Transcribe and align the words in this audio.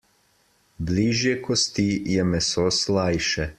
Bližje 0.87 1.35
kosti 1.49 1.87
je 2.17 2.27
meso 2.33 2.69
slajše. 2.81 3.49